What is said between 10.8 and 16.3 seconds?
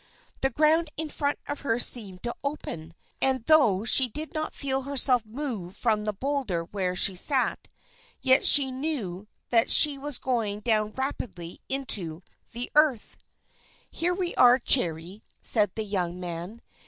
rapidly into the earth. "Here we are, Cherry," said the young